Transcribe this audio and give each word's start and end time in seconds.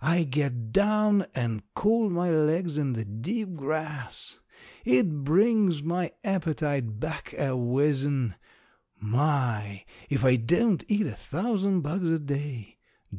I 0.00 0.24
get 0.24 0.72
down 0.72 1.26
and 1.34 1.60
cool 1.74 2.08
my 2.08 2.30
legs 2.30 2.78
in 2.78 2.94
the 2.94 3.04
deep 3.04 3.54
grass. 3.56 4.38
It 4.86 5.22
brings 5.22 5.82
my 5.82 6.12
appetite 6.24 6.98
back 6.98 7.34
a 7.34 7.54
whizzin'. 7.54 8.36
My! 8.98 9.84
If 10.08 10.24
I 10.24 10.36
don't 10.36 10.82
eat 10.88 11.04
a 11.06 11.12
thousand 11.12 11.82
bugs 11.82 12.10
a 12.10 12.18
day. 12.18 12.78